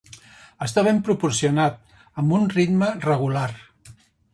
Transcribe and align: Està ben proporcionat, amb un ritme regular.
Està 0.67 0.83
ben 0.87 1.01
proporcionat, 1.09 1.77
amb 2.23 2.37
un 2.41 2.51
ritme 2.59 2.93
regular. 3.09 3.49